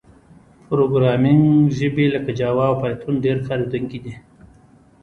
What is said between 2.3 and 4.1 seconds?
جاوا او پایتون ډېر کارېدونکي